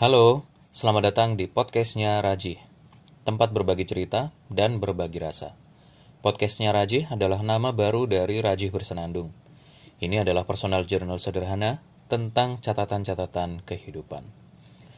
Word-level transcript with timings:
Halo, 0.00 0.48
selamat 0.72 1.12
datang 1.12 1.36
di 1.36 1.44
podcastnya 1.44 2.24
Raji, 2.24 2.56
tempat 3.20 3.52
berbagi 3.52 3.84
cerita 3.84 4.32
dan 4.48 4.80
berbagi 4.80 5.20
rasa. 5.20 5.52
Podcastnya 6.24 6.72
Raji 6.72 7.12
adalah 7.12 7.44
nama 7.44 7.68
baru 7.76 8.08
dari 8.08 8.40
Raji 8.40 8.72
Bersenandung. 8.72 9.28
Ini 10.00 10.24
adalah 10.24 10.48
personal 10.48 10.88
journal 10.88 11.20
sederhana 11.20 11.84
tentang 12.08 12.64
catatan-catatan 12.64 13.60
kehidupan. 13.60 14.24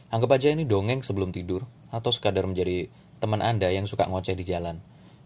Anggap 0.07 0.39
aja 0.39 0.55
ini 0.55 0.63
dongeng 0.63 1.03
sebelum 1.03 1.35
tidur, 1.35 1.67
atau 1.91 2.07
sekadar 2.07 2.47
menjadi 2.47 2.87
teman 3.19 3.43
Anda 3.43 3.75
yang 3.75 3.91
suka 3.91 4.07
ngoceh 4.07 4.39
di 4.39 4.47
jalan. 4.47 4.79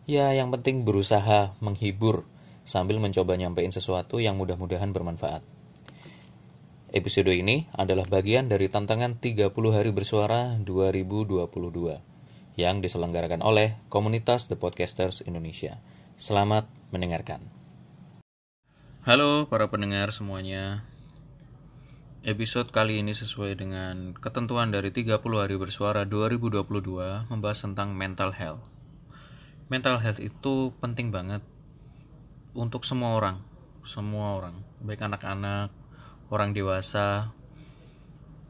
Ya, 0.09 0.33
yang 0.33 0.49
penting 0.49 0.89
berusaha 0.89 1.53
menghibur 1.61 2.25
sambil 2.65 2.97
mencoba 2.97 3.37
nyampein 3.37 3.69
sesuatu 3.69 4.17
yang 4.17 4.41
mudah-mudahan 4.41 4.89
bermanfaat. 4.89 5.45
Episode 6.87 7.35
ini 7.35 7.67
adalah 7.75 8.07
bagian 8.07 8.47
dari 8.47 8.71
tantangan 8.71 9.19
30 9.19 9.51
hari 9.75 9.91
bersuara 9.91 10.55
2022 10.63 11.43
yang 12.55 12.79
diselenggarakan 12.79 13.43
oleh 13.43 13.75
komunitas 13.91 14.47
The 14.47 14.55
Podcasters 14.55 15.19
Indonesia. 15.27 15.83
Selamat 16.15 16.71
mendengarkan. 16.95 17.43
Halo 19.03 19.51
para 19.51 19.67
pendengar 19.67 20.15
semuanya. 20.15 20.87
Episode 22.23 22.71
kali 22.71 23.03
ini 23.03 23.11
sesuai 23.11 23.59
dengan 23.59 24.15
ketentuan 24.15 24.71
dari 24.71 24.87
30 24.87 25.19
hari 25.43 25.59
bersuara 25.59 26.07
2022 26.07 27.27
membahas 27.27 27.67
tentang 27.67 27.91
mental 27.99 28.31
health. 28.31 28.63
Mental 29.67 29.99
health 29.99 30.23
itu 30.23 30.71
penting 30.79 31.11
banget 31.11 31.43
untuk 32.55 32.87
semua 32.87 33.19
orang, 33.19 33.43
semua 33.83 34.39
orang, 34.39 34.63
baik 34.79 35.03
anak-anak, 35.03 35.75
orang 36.27 36.51
dewasa, 36.51 37.31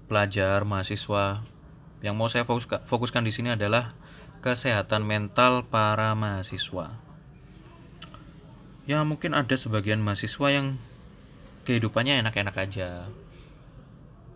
pelajar, 0.10 0.66
mahasiswa. 0.66 1.46
Yang 2.02 2.16
mau 2.16 2.30
saya 2.30 2.46
fokuskan 2.86 3.26
di 3.26 3.34
sini 3.34 3.54
adalah 3.54 3.94
kesehatan 4.42 5.04
mental 5.06 5.66
para 5.66 6.14
mahasiswa. 6.14 6.98
Ya 8.88 9.04
mungkin 9.04 9.36
ada 9.36 9.52
sebagian 9.58 10.00
mahasiswa 10.00 10.48
yang 10.48 10.80
kehidupannya 11.68 12.24
enak-enak 12.24 12.56
aja. 12.56 13.12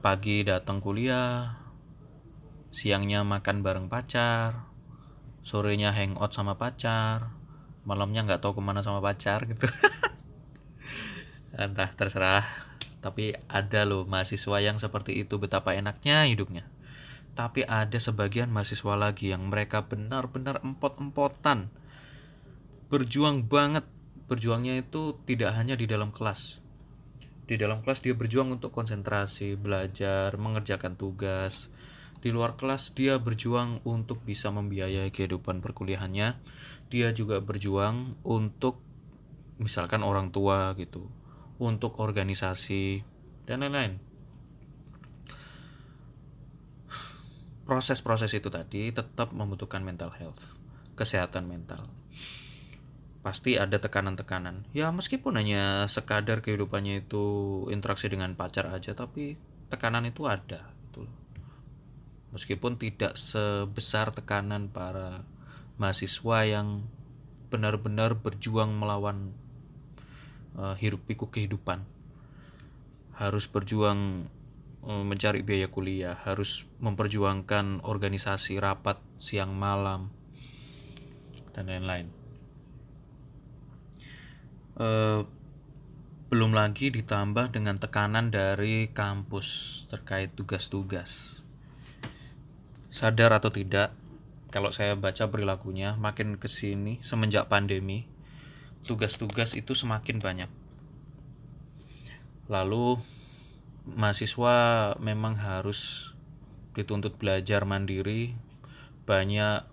Pagi 0.02 0.44
datang 0.44 0.83
kuliah, 0.83 1.55
siangnya 2.73 3.22
makan 3.23 3.64
bareng 3.64 3.88
pacar, 3.88 4.66
sorenya 5.45 5.94
hangout 5.94 6.33
sama 6.33 6.58
pacar, 6.58 7.31
malamnya 7.86 8.26
nggak 8.26 8.42
tahu 8.42 8.59
ke 8.59 8.61
mana 8.66 8.81
sama 8.81 9.00
pacar 9.00 9.45
gitu. 9.48 9.70
Entah 11.55 11.94
terserah 11.94 12.70
tapi 13.02 13.33
ada 13.49 13.81
loh 13.81 14.05
mahasiswa 14.05 14.61
yang 14.61 14.77
seperti 14.77 15.25
itu 15.25 15.41
betapa 15.41 15.73
enaknya 15.73 16.30
hidupnya. 16.30 16.69
Tapi 17.33 17.66
ada 17.66 17.97
sebagian 17.97 18.53
mahasiswa 18.53 18.93
lagi 18.93 19.33
yang 19.33 19.49
mereka 19.49 19.89
benar-benar 19.89 20.61
empot-empotan. 20.61 21.73
Berjuang 22.93 23.49
banget. 23.49 23.89
Berjuangnya 24.30 24.80
itu 24.80 25.17
tidak 25.25 25.58
hanya 25.58 25.73
di 25.73 25.89
dalam 25.89 26.13
kelas. 26.13 26.61
Di 27.49 27.58
dalam 27.58 27.81
kelas 27.81 28.05
dia 28.05 28.13
berjuang 28.13 28.53
untuk 28.53 28.69
konsentrasi, 28.69 29.58
belajar, 29.58 30.38
mengerjakan 30.38 30.93
tugas. 30.95 31.73
Di 32.21 32.30
luar 32.30 32.53
kelas 32.53 32.93
dia 32.93 33.17
berjuang 33.17 33.81
untuk 33.81 34.21
bisa 34.21 34.53
membiayai 34.53 35.09
kehidupan 35.09 35.59
perkuliahannya. 35.59 36.38
Dia 36.93 37.09
juga 37.17 37.41
berjuang 37.41 38.21
untuk 38.21 38.77
misalkan 39.58 40.05
orang 40.05 40.30
tua 40.30 40.77
gitu 40.77 41.09
untuk 41.62 42.02
organisasi 42.02 43.06
dan 43.45 43.62
lain-lain. 43.62 44.02
Proses-proses 47.70 48.34
itu 48.34 48.50
tadi 48.50 48.90
tetap 48.90 49.30
membutuhkan 49.30 49.86
mental 49.86 50.09
health, 50.17 50.42
kesehatan 50.98 51.45
mental. 51.45 51.86
Pasti 53.22 53.54
ada 53.62 53.78
tekanan-tekanan. 53.78 54.66
Ya 54.73 54.89
meskipun 54.89 55.38
hanya 55.38 55.86
sekadar 55.86 56.42
kehidupannya 56.42 57.05
itu 57.05 57.23
interaksi 57.70 58.10
dengan 58.10 58.33
pacar 58.33 58.66
aja, 58.73 58.98
tapi 58.98 59.38
tekanan 59.70 60.10
itu 60.10 60.26
ada. 60.26 60.73
Gitu. 60.89 61.05
Meskipun 62.33 62.82
tidak 62.82 63.14
sebesar 63.14 64.10
tekanan 64.10 64.73
para 64.73 65.21
mahasiswa 65.77 66.38
yang 66.50 66.89
benar-benar 67.54 68.17
berjuang 68.17 68.73
melawan 68.73 69.38
uh, 70.58 70.76
hiruk 70.76 71.04
pikuk 71.08 71.36
kehidupan. 71.36 71.84
Harus 73.16 73.45
berjuang 73.45 74.26
uh, 74.86 75.04
mencari 75.06 75.45
biaya 75.45 75.70
kuliah 75.70 76.17
harus 76.26 76.66
memperjuangkan 76.82 77.86
organisasi 77.86 78.58
rapat 78.58 78.98
siang 79.22 79.54
malam 79.54 80.10
dan 81.54 81.70
lain-lain. 81.70 82.08
Uh, 84.82 85.28
belum 86.32 86.56
lagi 86.56 86.88
ditambah 86.95 87.52
dengan 87.52 87.76
tekanan 87.76 88.32
dari 88.32 88.88
kampus 88.89 89.83
terkait 89.92 90.32
tugas-tugas. 90.32 91.44
Sadar 92.88 93.36
atau 93.36 93.52
tidak 93.52 93.92
kalau 94.52 94.72
saya 94.72 94.95
baca 95.00 95.28
perilakunya 95.28 95.95
makin 95.95 96.36
ke 96.36 96.48
sini 96.48 97.00
semenjak 97.04 97.48
pandemi 97.48 98.11
tugas-tugas 98.86 99.53
itu 99.53 99.73
semakin 99.77 100.17
banyak. 100.17 100.49
Lalu 102.49 102.99
mahasiswa 103.87 104.55
memang 105.02 105.37
harus 105.39 106.11
dituntut 106.77 107.17
belajar 107.20 107.67
mandiri, 107.67 108.36
banyak 109.05 109.67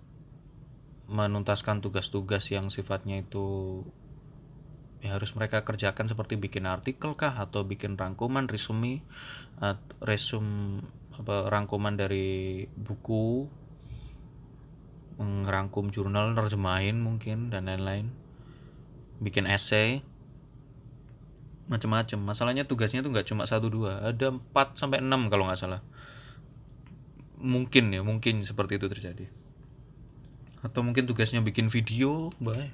menuntaskan 1.08 1.80
tugas-tugas 1.80 2.52
yang 2.52 2.68
sifatnya 2.68 3.24
itu 3.24 3.80
ya 4.98 5.14
harus 5.14 5.30
mereka 5.38 5.62
kerjakan 5.62 6.10
seperti 6.10 6.34
bikin 6.36 6.66
artikel 6.66 7.14
kah 7.14 7.32
atau 7.38 7.62
bikin 7.62 7.94
rangkuman 7.94 8.50
resume 8.50 9.06
resum 10.02 10.78
apa 11.14 11.47
rangkuman 11.47 11.94
dari 11.94 12.66
buku 12.74 13.47
ngerangkum 15.18 15.91
jurnal 15.91 16.34
nerjemahin 16.34 16.98
mungkin 16.98 17.50
dan 17.50 17.66
lain-lain 17.70 18.10
bikin 19.18 19.46
essay. 19.50 20.02
Macam-macam 21.68 22.18
masalahnya 22.32 22.64
tugasnya 22.64 23.04
tuh 23.04 23.12
nggak 23.12 23.28
cuma 23.28 23.44
satu 23.44 23.68
dua. 23.68 24.00
Ada 24.00 24.32
4 24.32 24.78
sampai 24.78 25.04
enam 25.04 25.28
kalau 25.28 25.44
nggak 25.44 25.60
salah. 25.60 25.84
Mungkin 27.38 27.92
ya 27.92 28.00
mungkin 28.00 28.42
seperti 28.42 28.80
itu 28.80 28.86
terjadi. 28.88 29.26
Atau 30.64 30.82
mungkin 30.82 31.04
tugasnya 31.06 31.44
bikin 31.44 31.70
video 31.70 32.32
baik 32.40 32.72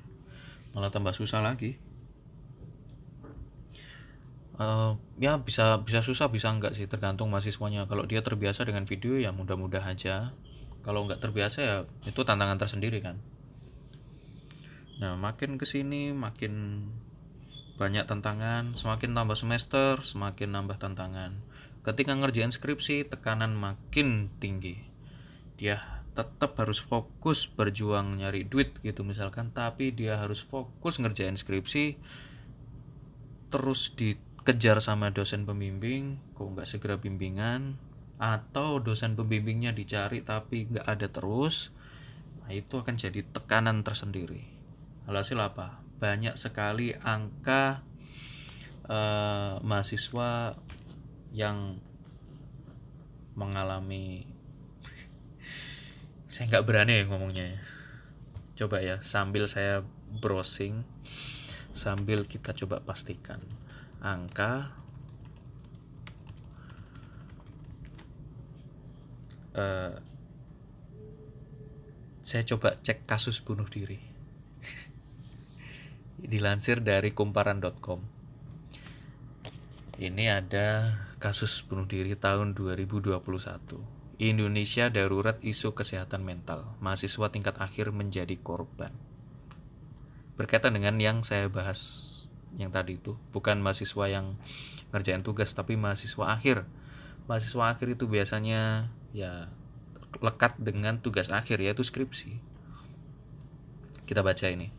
malah 0.72 0.90
tambah 0.90 1.14
susah 1.14 1.42
lagi. 1.42 1.78
Uh, 4.54 4.94
ya 5.18 5.34
bisa 5.42 5.82
bisa 5.82 5.98
susah 5.98 6.30
bisa 6.30 6.46
enggak 6.54 6.78
sih? 6.78 6.86
Tergantung 6.86 7.34
mahasiswanya. 7.34 7.90
Kalau 7.90 8.06
dia 8.06 8.22
terbiasa 8.22 8.62
dengan 8.62 8.86
video 8.86 9.18
ya 9.18 9.34
mudah-mudah 9.34 9.82
aja. 9.82 10.30
Kalau 10.86 11.02
nggak 11.10 11.18
terbiasa 11.18 11.58
ya 11.58 11.76
itu 12.06 12.20
tantangan 12.22 12.62
tersendiri 12.62 13.02
kan 13.02 13.18
Nah, 15.02 15.18
makin 15.18 15.58
ke 15.58 15.66
sini 15.66 16.14
makin 16.14 16.86
banyak 17.74 18.06
tantangan, 18.06 18.78
semakin 18.78 19.10
tambah 19.18 19.34
semester, 19.34 19.98
semakin 20.06 20.54
nambah 20.54 20.78
tantangan. 20.78 21.42
Ketika 21.82 22.14
ngerjain 22.14 22.54
skripsi, 22.54 23.10
tekanan 23.10 23.58
makin 23.58 24.30
tinggi. 24.38 24.78
Dia 25.58 25.82
tetap 26.14 26.54
harus 26.62 26.78
fokus 26.78 27.50
berjuang 27.50 28.22
nyari 28.22 28.46
duit 28.46 28.78
gitu 28.86 29.02
misalkan, 29.02 29.50
tapi 29.50 29.90
dia 29.90 30.14
harus 30.22 30.38
fokus 30.38 31.02
ngerjain 31.02 31.34
skripsi, 31.34 31.98
terus 33.50 33.90
dikejar 33.98 34.78
sama 34.78 35.10
dosen 35.10 35.42
pembimbing, 35.42 36.22
kok 36.38 36.54
nggak 36.54 36.70
segera 36.70 37.02
bimbingan, 37.02 37.74
atau 38.22 38.78
dosen 38.78 39.18
pembimbingnya 39.18 39.74
dicari 39.74 40.22
tapi 40.22 40.70
nggak 40.70 40.86
ada 40.86 41.10
terus, 41.10 41.74
nah 42.46 42.54
itu 42.54 42.78
akan 42.78 42.94
jadi 42.94 43.26
tekanan 43.34 43.82
tersendiri 43.82 44.53
Alhasil 45.04 45.36
apa? 45.36 45.84
Banyak 46.00 46.40
sekali 46.40 46.96
angka 46.96 47.84
uh, 48.88 49.60
mahasiswa 49.60 50.56
yang 51.34 51.76
mengalami 53.34 54.24
saya 56.30 56.50
nggak 56.50 56.66
berani 56.66 56.92
ya 56.98 57.04
ngomongnya 57.06 57.44
ya. 57.52 57.60
Coba 58.64 58.76
ya 58.80 59.02
sambil 59.02 59.50
saya 59.50 59.82
browsing 60.14 60.86
sambil 61.74 62.22
kita 62.22 62.54
coba 62.54 62.78
pastikan 62.78 63.42
angka 63.98 64.70
uh, 69.58 69.98
saya 72.22 72.42
coba 72.46 72.78
cek 72.78 73.10
kasus 73.10 73.42
bunuh 73.42 73.66
diri 73.66 74.13
dilansir 76.24 76.80
dari 76.80 77.12
kumparan.com. 77.12 78.00
Ini 79.94 80.24
ada 80.26 80.98
kasus 81.22 81.62
bunuh 81.62 81.86
diri 81.86 82.18
tahun 82.18 82.56
2021 82.58 84.04
Indonesia 84.22 84.86
darurat 84.94 85.42
isu 85.42 85.74
kesehatan 85.74 86.22
mental. 86.22 86.78
Mahasiswa 86.78 87.26
tingkat 87.34 87.58
akhir 87.58 87.90
menjadi 87.90 88.38
korban. 88.38 88.94
Berkaitan 90.38 90.78
dengan 90.78 90.98
yang 91.02 91.26
saya 91.26 91.50
bahas 91.50 92.10
yang 92.54 92.70
tadi 92.70 93.02
itu, 93.02 93.18
bukan 93.34 93.58
mahasiswa 93.58 94.06
yang 94.06 94.38
ngerjain 94.94 95.26
tugas 95.26 95.50
tapi 95.50 95.74
mahasiswa 95.74 96.30
akhir. 96.30 96.62
Mahasiswa 97.26 97.74
akhir 97.74 97.98
itu 97.98 98.06
biasanya 98.06 98.94
ya 99.10 99.50
lekat 100.22 100.62
dengan 100.62 101.02
tugas 101.02 101.34
akhir 101.34 101.58
yaitu 101.58 101.82
skripsi. 101.82 102.38
Kita 104.06 104.22
baca 104.22 104.46
ini. 104.46 104.70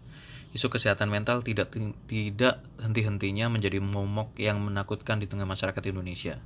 Isu 0.55 0.71
kesehatan 0.71 1.11
mental 1.11 1.43
tidak 1.43 1.75
tidak 2.07 2.63
henti-hentinya 2.79 3.51
menjadi 3.51 3.83
momok 3.83 4.39
yang 4.39 4.63
menakutkan 4.63 5.19
di 5.19 5.27
tengah 5.27 5.43
masyarakat 5.43 5.83
Indonesia. 5.91 6.39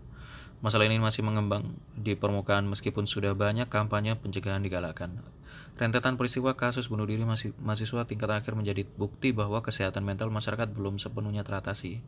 Masalah 0.66 0.90
ini 0.90 0.98
masih 0.98 1.22
mengembang 1.22 1.78
di 1.94 2.18
permukaan 2.18 2.66
meskipun 2.66 3.06
sudah 3.06 3.38
banyak 3.38 3.70
kampanye 3.70 4.18
pencegahan 4.18 4.66
digalakan. 4.66 5.22
Rentetan 5.78 6.18
peristiwa 6.18 6.58
kasus 6.58 6.90
bunuh 6.90 7.06
diri 7.06 7.22
mahasiswa 7.62 8.02
tingkat 8.10 8.34
akhir 8.34 8.58
menjadi 8.58 8.82
bukti 8.98 9.30
bahwa 9.30 9.62
kesehatan 9.62 10.02
mental 10.02 10.34
masyarakat 10.34 10.74
belum 10.74 10.98
sepenuhnya 10.98 11.46
teratasi. 11.46 12.02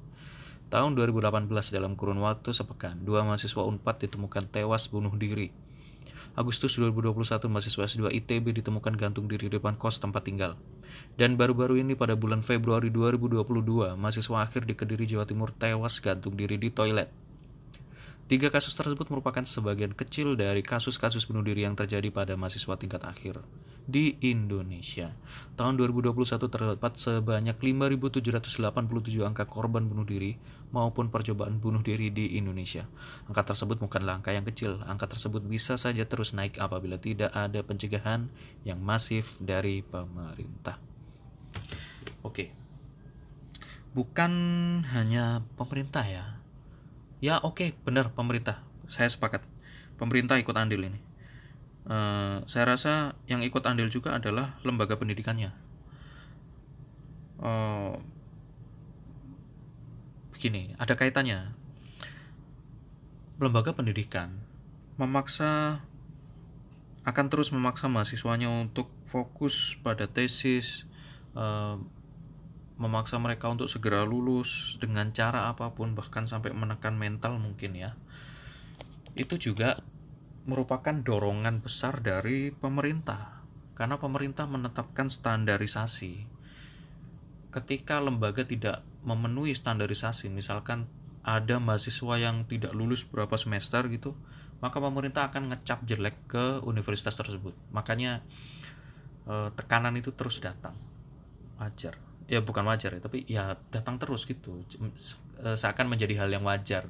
Tahun 0.73 0.91
2018 0.97 1.47
dalam 1.69 1.93
kurun 1.93 2.17
waktu 2.25 2.49
sepekan, 2.49 2.97
dua 2.97 3.21
mahasiswa 3.23 3.61
UNPAD 3.61 4.09
ditemukan 4.09 4.49
tewas 4.49 4.89
bunuh 4.89 5.13
diri. 5.13 5.53
Agustus 6.31 6.79
2021 6.79 7.51
mahasiswa 7.51 7.83
S2 7.83 8.07
ITB 8.23 8.55
ditemukan 8.63 8.95
gantung 8.95 9.27
diri 9.27 9.51
di 9.51 9.59
depan 9.59 9.75
kos 9.75 9.99
tempat 9.99 10.23
tinggal. 10.23 10.55
Dan 11.19 11.35
baru-baru 11.35 11.83
ini 11.83 11.99
pada 11.99 12.15
bulan 12.15 12.39
Februari 12.39 12.87
2022, 12.87 13.99
mahasiswa 13.99 14.37
akhir 14.39 14.63
di 14.63 14.73
Kediri, 14.79 15.03
Jawa 15.03 15.27
Timur 15.27 15.51
tewas 15.51 15.99
gantung 15.99 16.39
diri 16.39 16.55
di 16.55 16.71
toilet. 16.71 17.11
Tiga 18.31 18.47
kasus 18.47 18.71
tersebut 18.79 19.11
merupakan 19.11 19.43
sebagian 19.43 19.91
kecil 19.91 20.39
dari 20.39 20.63
kasus-kasus 20.63 21.27
bunuh 21.27 21.43
diri 21.43 21.67
yang 21.67 21.75
terjadi 21.75 22.07
pada 22.15 22.39
mahasiswa 22.39 22.79
tingkat 22.79 23.03
akhir 23.03 23.43
di 23.87 24.17
Indonesia. 24.25 25.13
Tahun 25.57 25.73
2021 25.77 26.49
terdapat 26.49 26.93
sebanyak 26.97 27.57
5.787 27.57 28.61
angka 29.25 29.45
korban 29.49 29.85
bunuh 29.85 30.05
diri 30.05 30.37
maupun 30.73 31.09
percobaan 31.09 31.57
bunuh 31.57 31.81
diri 31.81 32.09
di 32.09 32.37
Indonesia. 32.37 32.85
Angka 33.29 33.53
tersebut 33.53 33.81
bukanlah 33.81 34.21
angka 34.21 34.33
yang 34.33 34.45
kecil. 34.45 34.81
Angka 34.85 35.11
tersebut 35.11 35.43
bisa 35.45 35.75
saja 35.77 36.05
terus 36.05 36.33
naik 36.37 36.57
apabila 36.57 37.01
tidak 37.01 37.33
ada 37.33 37.61
pencegahan 37.61 38.29
yang 38.65 38.81
masif 38.81 39.37
dari 39.41 39.81
pemerintah. 39.81 40.77
Oke. 42.25 42.53
Bukan 43.91 44.31
hanya 44.87 45.43
pemerintah 45.59 46.07
ya, 46.07 46.41
ya 47.21 47.37
oke 47.37 47.77
benar 47.85 48.09
pemerintah 48.11 48.65
saya 48.89 49.07
sepakat 49.07 49.45
pemerintah 49.95 50.41
ikut 50.41 50.57
andil 50.57 50.89
ini 50.89 51.10
uh, 51.87 52.43
saya 52.45 52.65
rasa 52.67 53.15
yang 53.25 53.41
ikut 53.41 53.63
andil 53.65 53.87
juga 53.89 54.17
adalah 54.17 54.59
lembaga 54.61 54.97
pendidikannya. 54.99 55.53
Uh, 57.41 57.97
begini 60.35 60.73
ada 60.77 60.93
kaitannya. 60.93 61.53
Lembaga 63.41 63.73
pendidikan 63.73 64.37
memaksa 65.01 65.81
akan 67.01 67.25
terus 67.33 67.49
memaksa 67.49 67.89
mahasiswanya 67.89 68.45
untuk 68.45 68.93
fokus 69.09 69.73
pada 69.81 70.05
tesis 70.05 70.85
uh, 71.33 71.81
memaksa 72.77 73.17
mereka 73.17 73.49
untuk 73.49 73.69
segera 73.69 74.05
lulus 74.05 74.77
dengan 74.77 75.09
cara 75.13 75.49
apa 75.49 75.73
pun 75.73 75.93
bahkan 75.93 76.25
sampai 76.25 76.53
menekan 76.53 76.97
mental 76.97 77.37
mungkin 77.37 77.77
ya. 77.77 77.97
Itu 79.13 79.37
juga 79.37 79.81
merupakan 80.45 80.93
dorongan 80.93 81.61
besar 81.61 82.01
dari 82.01 82.49
pemerintah. 82.49 83.41
Karena 83.77 83.97
pemerintah 83.97 84.45
menetapkan 84.49 85.09
standarisasi. 85.09 86.25
Ketika 87.51 87.99
lembaga 87.99 88.47
tidak 88.47 88.85
memenuhi 89.03 89.51
standarisasi 89.51 90.29
misalkan 90.29 90.87
ada 91.21 91.61
mahasiswa 91.61 92.17
yang 92.17 92.45
tidak 92.49 92.73
lulus 92.73 93.05
berapa 93.05 93.33
semester 93.37 93.85
gitu 93.89 94.17
maka 94.61 94.77
pemerintah 94.77 95.29
akan 95.29 95.49
ngecap 95.49 95.81
jelek 95.89 96.15
ke 96.29 96.61
universitas 96.61 97.17
tersebut. 97.17 97.57
Makanya 97.73 98.21
eh, 99.25 99.49
tekanan 99.57 99.97
itu 99.97 100.13
terus 100.13 100.37
datang. 100.37 100.77
Wajar. 101.57 101.97
Ya 102.29 102.39
bukan 102.39 102.63
wajar 102.69 102.95
ya 102.95 103.01
tapi 103.01 103.25
ya 103.25 103.57
datang 103.73 103.99
terus 103.99 104.23
gitu. 104.23 104.63
E, 104.71 105.57
seakan 105.57 105.91
menjadi 105.91 106.23
hal 106.23 106.31
yang 106.31 106.47
wajar 106.47 106.87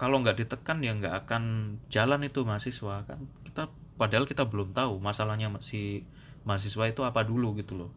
kalau 0.00 0.24
nggak 0.24 0.40
ditekan 0.40 0.80
ya 0.80 0.96
nggak 0.96 1.28
akan 1.28 1.76
jalan 1.92 2.24
itu 2.24 2.40
mahasiswa 2.40 3.04
kan. 3.04 3.20
Kita 3.44 3.68
padahal 4.00 4.24
kita 4.24 4.48
belum 4.48 4.72
tahu 4.72 4.96
masalahnya 4.96 5.52
si 5.60 6.08
mahasiswa 6.48 6.88
itu 6.88 7.04
apa 7.04 7.20
dulu 7.20 7.52
gitu 7.60 7.76
loh. 7.76 7.92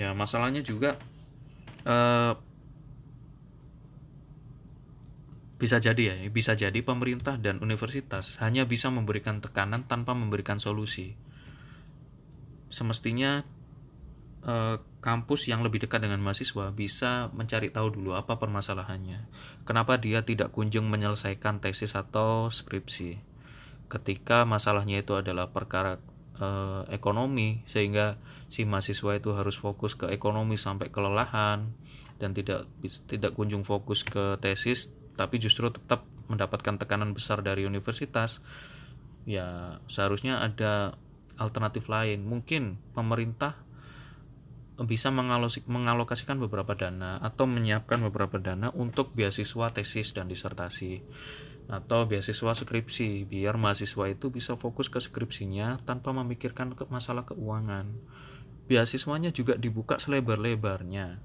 Ya 0.00 0.16
masalahnya 0.16 0.64
juga 0.64 0.96
uh, 1.84 2.40
bisa 5.60 5.76
jadi 5.76 6.02
ya 6.08 6.16
bisa 6.32 6.56
jadi 6.56 6.80
pemerintah 6.80 7.36
dan 7.36 7.60
universitas 7.60 8.40
hanya 8.40 8.64
bisa 8.64 8.88
memberikan 8.88 9.44
tekanan 9.44 9.84
tanpa 9.84 10.16
memberikan 10.16 10.56
solusi. 10.56 11.20
Semestinya 12.72 13.44
Eh, 14.48 14.76
kampus 15.04 15.44
yang 15.44 15.60
lebih 15.60 15.84
dekat 15.84 16.00
dengan 16.00 16.24
mahasiswa 16.24 16.72
bisa 16.72 17.28
mencari 17.36 17.68
tahu 17.68 18.00
dulu 18.00 18.16
apa 18.16 18.40
permasalahannya. 18.40 19.28
Kenapa 19.68 20.00
dia 20.00 20.24
tidak 20.24 20.56
kunjung 20.56 20.88
menyelesaikan 20.88 21.60
tesis 21.60 21.92
atau 21.92 22.48
skripsi. 22.48 23.20
Ketika 23.92 24.48
masalahnya 24.48 25.04
itu 25.04 25.20
adalah 25.20 25.52
perkara 25.52 26.00
uh, 26.40 26.82
ekonomi 26.88 27.60
sehingga 27.68 28.16
si 28.48 28.64
mahasiswa 28.64 29.20
itu 29.20 29.36
harus 29.36 29.60
fokus 29.60 29.92
ke 29.92 30.08
ekonomi 30.08 30.56
sampai 30.56 30.88
kelelahan 30.88 31.68
dan 32.16 32.32
tidak 32.32 32.64
tidak 33.04 33.36
kunjung 33.36 33.68
fokus 33.68 34.00
ke 34.00 34.40
tesis 34.40 34.88
tapi 35.12 35.40
justru 35.40 35.68
tetap 35.68 36.08
mendapatkan 36.32 36.80
tekanan 36.80 37.12
besar 37.12 37.44
dari 37.44 37.68
universitas 37.68 38.40
ya 39.28 39.76
seharusnya 39.88 40.40
ada 40.40 40.96
alternatif 41.40 41.88
lain 41.88 42.28
mungkin 42.28 42.76
pemerintah 42.92 43.67
bisa 44.86 45.10
mengalokasikan 45.66 46.38
beberapa 46.38 46.78
dana 46.78 47.18
atau 47.18 47.50
menyiapkan 47.50 47.98
beberapa 48.06 48.38
dana 48.38 48.70
untuk 48.78 49.10
beasiswa 49.10 49.74
tesis 49.74 50.14
dan 50.14 50.30
disertasi 50.30 51.02
atau 51.68 52.08
beasiswa 52.08 52.54
skripsi 52.54 53.28
biar 53.28 53.60
mahasiswa 53.60 54.08
itu 54.08 54.30
bisa 54.32 54.54
fokus 54.54 54.88
ke 54.88 55.02
skripsinya 55.02 55.82
tanpa 55.84 56.14
memikirkan 56.16 56.72
ke 56.78 56.86
masalah 56.88 57.28
keuangan. 57.28 57.92
Beasiswanya 58.70 59.34
juga 59.34 59.58
dibuka 59.58 60.00
selebar-lebarnya. 60.00 61.20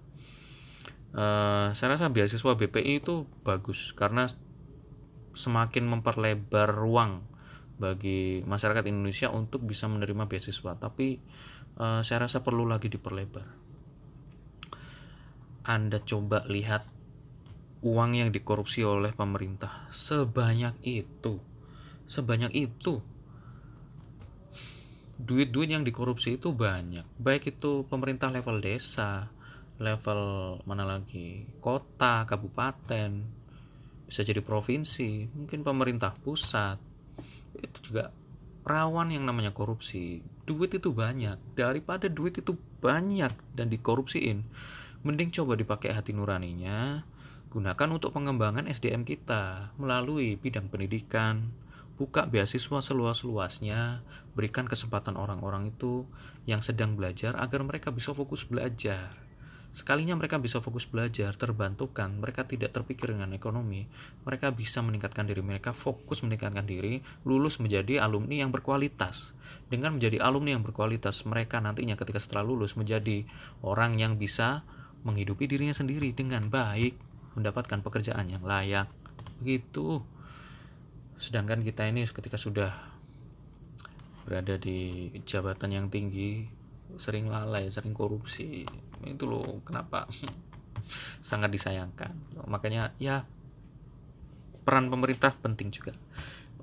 Uh, 1.14 1.70
saya 1.78 1.94
rasa 1.94 2.10
beasiswa 2.10 2.58
BPI 2.58 3.06
itu 3.06 3.30
bagus 3.46 3.94
karena 3.94 4.28
semakin 5.38 5.86
memperlebar 5.86 6.74
ruang 6.74 7.22
bagi 7.78 8.46
masyarakat 8.46 8.86
Indonesia 8.90 9.34
untuk 9.34 9.66
bisa 9.66 9.90
menerima 9.90 10.30
beasiswa. 10.30 10.78
Tapi 10.78 11.18
uh, 11.80 12.02
saya 12.06 12.26
rasa 12.30 12.42
perlu 12.46 12.66
lagi 12.68 12.90
diperlebar. 12.90 13.48
Anda 15.64 16.04
coba 16.04 16.44
lihat 16.52 16.84
uang 17.84 18.12
yang 18.16 18.30
dikorupsi 18.32 18.84
oleh 18.84 19.12
pemerintah. 19.12 19.88
Sebanyak 19.92 20.80
itu, 20.84 21.40
sebanyak 22.08 22.52
itu. 22.56 23.00
Duit-duit 25.24 25.72
yang 25.72 25.88
dikorupsi 25.88 26.36
itu 26.36 26.52
banyak, 26.52 27.06
baik 27.16 27.56
itu 27.56 27.88
pemerintah 27.88 28.28
level 28.28 28.60
desa, 28.60 29.32
level 29.80 30.20
mana 30.68 30.84
lagi, 30.84 31.48
kota, 31.64 32.28
kabupaten, 32.28 33.24
bisa 34.04 34.22
jadi 34.26 34.44
provinsi, 34.44 35.32
mungkin 35.32 35.64
pemerintah 35.64 36.12
pusat, 36.12 36.76
itu 37.64 37.92
juga 37.92 38.12
rawan 38.68 39.12
yang 39.12 39.24
namanya 39.24 39.56
korupsi. 39.56 40.24
Duit 40.44 40.76
itu 40.76 40.92
banyak. 40.92 41.40
Daripada 41.56 42.12
duit 42.12 42.36
itu 42.40 42.56
banyak 42.84 43.32
dan 43.56 43.68
dikorupsiin 43.72 44.44
mending 45.04 45.36
coba 45.36 45.60
dipakai 45.60 45.92
hati 45.92 46.16
nuraninya 46.16 47.04
gunakan 47.52 47.90
untuk 47.94 48.18
pengembangan 48.18 48.66
SDM 48.66 49.06
kita 49.06 49.76
melalui 49.78 50.40
bidang 50.42 50.74
pendidikan. 50.74 51.54
Buka 51.94 52.26
beasiswa 52.26 52.82
seluas-luasnya 52.82 54.02
berikan 54.34 54.66
kesempatan 54.66 55.14
orang-orang 55.14 55.70
itu 55.70 56.10
yang 56.50 56.66
sedang 56.66 56.98
belajar 56.98 57.38
agar 57.38 57.62
mereka 57.62 57.94
bisa 57.94 58.10
fokus 58.18 58.50
belajar 58.50 59.14
Sekalinya 59.74 60.14
mereka 60.14 60.38
bisa 60.38 60.62
fokus 60.62 60.86
belajar, 60.86 61.34
terbantukan, 61.34 62.06
mereka 62.22 62.46
tidak 62.46 62.78
terpikir 62.78 63.18
dengan 63.18 63.34
ekonomi, 63.34 63.90
mereka 64.22 64.54
bisa 64.54 64.86
meningkatkan 64.86 65.26
diri 65.26 65.42
mereka, 65.42 65.74
fokus 65.74 66.22
meningkatkan 66.22 66.62
diri, 66.70 67.02
lulus 67.26 67.58
menjadi 67.58 68.06
alumni 68.06 68.46
yang 68.46 68.54
berkualitas. 68.54 69.34
Dengan 69.74 69.98
menjadi 69.98 70.22
alumni 70.22 70.54
yang 70.54 70.62
berkualitas, 70.62 71.26
mereka 71.26 71.58
nantinya 71.58 71.98
ketika 71.98 72.22
setelah 72.22 72.46
lulus 72.46 72.78
menjadi 72.78 73.26
orang 73.66 73.98
yang 73.98 74.22
bisa 74.22 74.62
menghidupi 75.02 75.50
dirinya 75.50 75.74
sendiri 75.74 76.14
dengan 76.14 76.54
baik, 76.54 76.94
mendapatkan 77.34 77.82
pekerjaan 77.82 78.30
yang 78.30 78.46
layak. 78.46 78.86
Begitu. 79.42 80.06
sedangkan 81.14 81.64
kita 81.64 81.88
ini 81.88 82.04
ketika 82.10 82.36
sudah 82.36 82.74
berada 84.28 84.60
di 84.60 85.08
jabatan 85.24 85.72
yang 85.72 85.88
tinggi 85.88 86.63
sering 86.98 87.30
lalai 87.30 87.70
sering 87.70 87.96
korupsi. 87.96 88.66
Itu 89.04 89.26
loh 89.30 89.62
kenapa 89.66 90.08
sangat 91.30 91.50
disayangkan. 91.54 92.44
Makanya 92.50 92.94
ya 92.98 93.24
peran 94.64 94.88
pemerintah 94.88 95.36
penting 95.38 95.70
juga. 95.70 95.94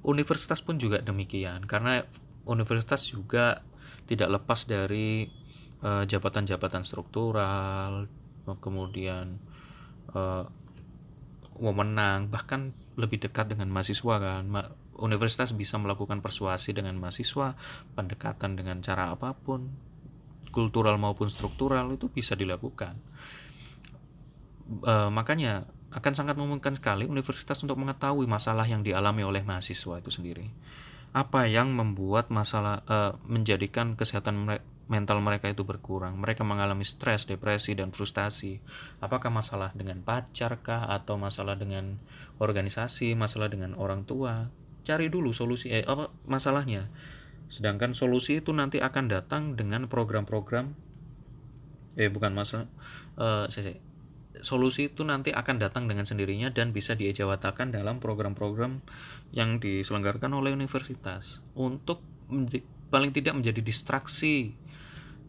Universitas 0.00 0.64
pun 0.64 0.80
juga 0.80 1.04
demikian 1.04 1.68
karena 1.68 2.00
universitas 2.48 3.04
juga 3.04 3.60
tidak 4.08 4.40
lepas 4.40 4.64
dari 4.64 5.28
jabatan 5.80 6.44
jabatan-jabatan 6.44 6.84
struktural 6.84 8.04
kemudian 8.60 9.40
uh, 10.12 10.44
wewenang 11.56 12.28
bahkan 12.28 12.72
lebih 12.96 13.20
dekat 13.20 13.52
dengan 13.52 13.68
mahasiswa 13.72 14.16
kan. 14.20 14.44
Ma 14.48 14.62
universitas 15.00 15.56
bisa 15.56 15.80
melakukan 15.80 16.20
persuasi 16.20 16.76
dengan 16.76 17.00
mahasiswa 17.00 17.56
pendekatan 17.96 18.52
dengan 18.52 18.84
cara 18.84 19.16
apa 19.16 19.32
pun 19.32 19.72
kultural 20.50 20.98
maupun 20.98 21.30
struktural 21.30 21.90
itu 21.94 22.10
bisa 22.10 22.34
dilakukan 22.34 22.98
e, 24.82 24.94
makanya 25.10 25.66
akan 25.90 26.12
sangat 26.14 26.38
memungkinkan 26.38 26.78
sekali 26.78 27.06
universitas 27.06 27.58
untuk 27.66 27.78
mengetahui 27.78 28.26
masalah 28.30 28.66
yang 28.66 28.86
dialami 28.86 29.26
oleh 29.26 29.42
mahasiswa 29.42 29.98
itu 29.98 30.10
sendiri 30.10 30.46
apa 31.10 31.50
yang 31.50 31.74
membuat 31.74 32.30
masalah 32.30 32.86
e, 32.86 33.18
menjadikan 33.26 33.98
kesehatan 33.98 34.46
mereka 34.46 34.66
mental 34.90 35.22
mereka 35.22 35.46
itu 35.46 35.62
berkurang. 35.62 36.18
Mereka 36.18 36.42
mengalami 36.42 36.82
stres, 36.82 37.24
depresi, 37.24 37.78
dan 37.78 37.94
frustasi. 37.94 38.58
Apakah 38.98 39.30
masalah 39.30 39.70
dengan 39.70 40.02
pacar 40.02 40.58
kah 40.66 40.90
atau 40.90 41.14
masalah 41.14 41.54
dengan 41.54 42.02
organisasi, 42.42 43.14
masalah 43.14 43.46
dengan 43.46 43.78
orang 43.78 44.02
tua? 44.02 44.50
Cari 44.82 45.06
dulu 45.06 45.30
solusi 45.30 45.70
eh 45.70 45.86
apa 45.86 46.10
masalahnya. 46.26 46.90
Sedangkan 47.50 47.92
solusi 47.92 48.38
itu 48.38 48.54
nanti 48.54 48.78
akan 48.78 49.10
datang 49.10 49.58
dengan 49.58 49.90
program-program 49.90 50.88
eh 51.98 52.06
bukan 52.06 52.30
masa 52.30 52.70
eh 53.18 53.50
saya, 53.50 53.74
solusi 54.38 54.88
itu 54.88 55.02
nanti 55.02 55.34
akan 55.34 55.58
datang 55.58 55.90
dengan 55.90 56.06
sendirinya 56.06 56.54
dan 56.54 56.70
bisa 56.70 56.94
diejawatakan 56.94 57.74
dalam 57.74 57.98
program-program 57.98 58.78
yang 59.34 59.58
diselenggarakan 59.58 60.30
oleh 60.38 60.54
universitas. 60.54 61.42
Untuk 61.58 62.00
paling 62.90 63.10
tidak 63.10 63.34
menjadi 63.34 63.60
distraksi 63.62 64.54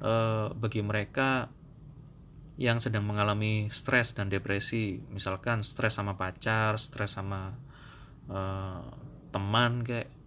uh, 0.01 0.54
bagi 0.54 0.86
mereka 0.86 1.50
yang 2.62 2.78
sedang 2.78 3.10
mengalami 3.10 3.74
stres 3.74 4.13
dan 4.13 4.30
depresi. 4.30 5.01
Misalkan 5.10 5.66
stres 5.66 5.98
sama 5.98 6.13
pacar 6.13 6.78
stres 6.78 7.18
sama 7.18 7.58
uh, 8.30 8.86
teman 9.34 9.82
kayak 9.82 10.21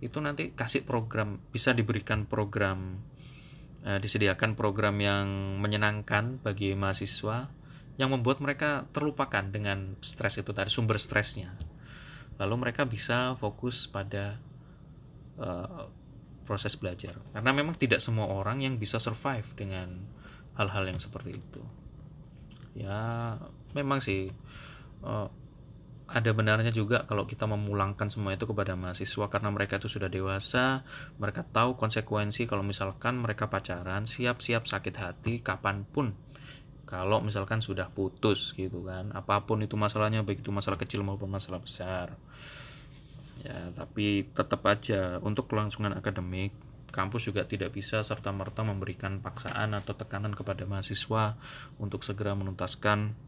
itu 0.00 0.20
nanti 0.20 0.52
kasih 0.52 0.84
program 0.84 1.40
bisa 1.48 1.72
diberikan 1.72 2.28
program 2.28 3.00
uh, 3.86 3.96
disediakan 3.96 4.52
program 4.52 5.00
yang 5.00 5.26
menyenangkan 5.62 6.42
bagi 6.42 6.76
mahasiswa 6.76 7.48
yang 7.96 8.12
membuat 8.12 8.44
mereka 8.44 8.84
terlupakan 8.92 9.48
dengan 9.48 9.96
stres 10.04 10.36
itu 10.36 10.52
tadi 10.52 10.68
sumber 10.68 11.00
stresnya. 11.00 11.56
Lalu 12.36 12.68
mereka 12.68 12.84
bisa 12.84 13.32
fokus 13.40 13.88
pada 13.88 14.36
uh, 15.40 15.88
proses 16.44 16.76
belajar. 16.76 17.16
Karena 17.32 17.56
memang 17.56 17.72
tidak 17.80 18.04
semua 18.04 18.28
orang 18.28 18.60
yang 18.60 18.76
bisa 18.76 19.00
survive 19.00 19.48
dengan 19.56 20.04
hal-hal 20.60 20.92
yang 20.92 21.00
seperti 21.00 21.40
itu. 21.40 21.62
Ya 22.76 23.32
memang 23.72 24.04
sih 24.04 24.28
uh, 25.00 25.28
ada 26.06 26.30
benarnya 26.30 26.70
juga 26.70 27.02
kalau 27.02 27.26
kita 27.26 27.50
memulangkan 27.50 28.06
semua 28.06 28.38
itu 28.38 28.46
kepada 28.46 28.78
mahasiswa 28.78 29.26
karena 29.26 29.50
mereka 29.50 29.82
itu 29.82 29.90
sudah 29.90 30.06
dewasa 30.06 30.86
mereka 31.18 31.42
tahu 31.42 31.74
konsekuensi 31.74 32.46
kalau 32.46 32.62
misalkan 32.62 33.18
mereka 33.18 33.50
pacaran 33.50 34.06
siap-siap 34.06 34.70
sakit 34.70 34.94
hati 34.94 35.42
kapan 35.42 35.82
pun. 35.82 36.14
Kalau 36.86 37.18
misalkan 37.18 37.58
sudah 37.58 37.90
putus 37.90 38.54
gitu 38.54 38.86
kan 38.86 39.10
apa 39.10 39.42
pun 39.42 39.58
itu 39.66 39.74
masalahnya 39.74 40.22
baik 40.22 40.46
itu 40.46 40.54
masalah 40.54 40.78
kecil 40.78 41.02
maupun 41.02 41.26
masalah 41.26 41.58
besar. 41.58 42.14
Ya 43.42 43.74
tapi 43.74 44.30
tetap 44.30 44.62
aja 44.70 45.18
untuk 45.26 45.50
kelangsungan 45.50 45.90
akademik 45.98 46.54
kampus 46.94 47.26
juga 47.28 47.42
tidak 47.50 47.74
bisa 47.74 48.06
serta-merta 48.06 48.62
memberikan 48.62 49.18
paksaan 49.18 49.74
atau 49.74 49.98
tekanan 49.98 50.32
kepada 50.38 50.62
mahasiswa 50.70 51.34
untuk 51.82 52.06
segera 52.06 52.38
menuntaskan 52.38 53.18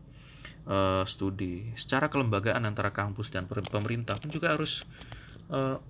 uh, 0.69 1.03
studi. 1.09 1.73
Secara 1.75 2.13
kelembagaan 2.13 2.69
antara 2.69 2.93
kampus 2.93 3.33
dan 3.33 3.49
pemerintah 3.49 4.21
pun 4.21 4.29
juga 4.31 4.53
harus 4.55 4.85
uh, 5.49 5.81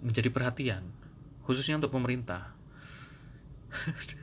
menjadi 0.00 0.32
perhatian, 0.32 0.86
khususnya 1.44 1.76
untuk 1.76 1.92
pemerintah. 1.92 2.54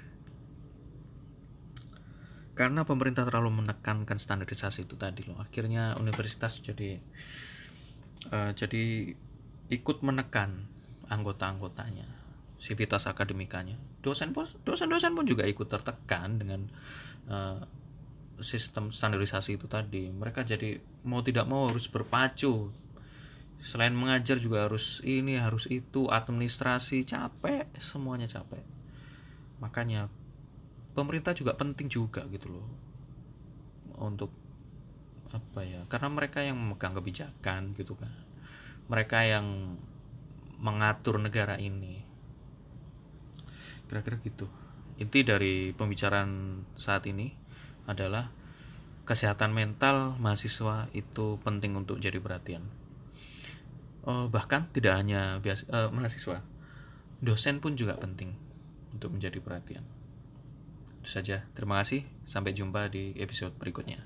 Karena 2.58 2.82
pemerintah 2.82 3.22
terlalu 3.22 3.62
menekankan 3.62 4.18
standarisasi 4.18 4.90
itu 4.90 4.98
tadi 4.98 5.22
loh, 5.30 5.38
akhirnya 5.38 5.94
universitas 6.02 6.58
jadi 6.66 6.98
uh, 8.34 8.50
jadi 8.58 9.14
ikut 9.70 10.02
menekan 10.02 10.66
anggota-anggotanya 11.06 12.08
sivitas 12.58 13.06
akademikanya 13.06 13.78
dosen 14.02 14.34
pun 14.34 14.50
dosen-dosen 14.66 15.14
pun 15.14 15.30
juga 15.30 15.46
ikut 15.46 15.70
tertekan 15.70 16.42
dengan 16.42 16.66
uh, 17.30 17.62
sistem 18.42 18.94
standarisasi 18.94 19.58
itu 19.58 19.66
tadi 19.66 20.14
mereka 20.14 20.46
jadi 20.46 20.78
mau 21.06 21.26
tidak 21.26 21.46
mau 21.50 21.70
harus 21.70 21.90
berpacu. 21.90 22.70
Selain 23.58 23.90
mengajar 23.90 24.38
juga 24.38 24.70
harus 24.70 25.02
ini 25.02 25.42
harus 25.42 25.66
itu 25.66 26.06
administrasi 26.06 27.02
capek 27.10 27.66
semuanya 27.82 28.30
capek. 28.30 28.62
Makanya 29.58 30.14
pemerintah 30.94 31.34
juga 31.34 31.58
penting 31.58 31.90
juga 31.90 32.26
gitu 32.30 32.54
loh 32.54 32.68
untuk 33.98 34.30
apa 35.34 35.66
ya 35.66 35.84
karena 35.90 36.08
mereka 36.14 36.46
yang 36.46 36.58
memegang 36.58 36.94
kebijakan 36.94 37.74
gitu 37.74 37.98
kan. 37.98 38.14
Mereka 38.88 39.18
yang 39.26 39.78
mengatur 40.62 41.18
negara 41.18 41.58
ini. 41.58 42.06
Kira-kira 43.90 44.22
gitu. 44.22 44.46
Inti 45.02 45.22
dari 45.26 45.74
pembicaraan 45.74 46.62
saat 46.78 47.06
ini 47.10 47.47
adalah 47.88 48.30
kesehatan 49.08 49.56
mental 49.56 50.20
mahasiswa 50.20 50.92
itu 50.92 51.40
penting 51.42 51.80
untuk 51.80 51.98
jadi 52.04 52.20
perhatian. 52.20 52.68
Oh, 54.04 54.28
bahkan 54.28 54.68
tidak 54.76 55.00
hanya 55.00 55.40
biasa, 55.40 55.64
uh, 55.72 55.90
mahasiswa 55.92 56.44
dosen 57.24 57.58
pun 57.58 57.74
juga 57.74 57.98
penting 57.98 58.34
untuk 58.94 59.14
menjadi 59.14 59.42
perhatian. 59.42 59.84
Itu 61.02 61.10
saja. 61.10 61.46
Terima 61.58 61.82
kasih. 61.82 62.06
Sampai 62.24 62.54
jumpa 62.54 62.92
di 62.92 63.16
episode 63.18 63.56
berikutnya. 63.58 64.06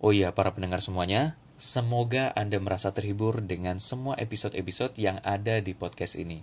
Oh 0.00 0.16
iya, 0.16 0.32
para 0.32 0.56
pendengar 0.56 0.80
semuanya, 0.80 1.36
semoga 1.60 2.32
Anda 2.32 2.56
merasa 2.56 2.88
terhibur 2.96 3.44
dengan 3.44 3.76
semua 3.84 4.16
episode-episode 4.16 4.96
yang 4.96 5.20
ada 5.20 5.60
di 5.60 5.76
podcast 5.76 6.16
ini. 6.16 6.40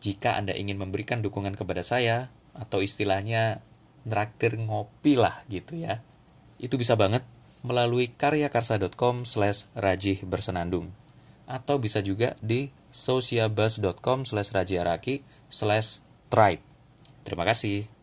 Jika 0.00 0.40
Anda 0.40 0.56
ingin 0.56 0.80
memberikan 0.80 1.20
dukungan 1.20 1.60
kepada 1.60 1.84
saya, 1.84 2.32
atau 2.56 2.80
istilahnya 2.80 3.60
neraktir 4.06 4.56
ngopi 4.56 5.16
lah 5.18 5.44
gitu 5.50 5.76
ya, 5.76 6.00
itu 6.60 6.76
bisa 6.76 6.96
banget 6.96 7.24
melalui 7.60 8.12
karyakarsa.com 8.16 9.28
slash 9.28 9.68
rajih 9.76 10.24
bersenandung. 10.24 10.92
Atau 11.50 11.82
bisa 11.82 12.00
juga 12.00 12.38
di 12.40 12.70
sociabus.com 12.94 14.24
slash 14.24 14.54
rajiaraki 14.54 15.26
slash 15.50 16.00
tribe. 16.30 16.62
Terima 17.26 17.44
kasih. 17.44 17.99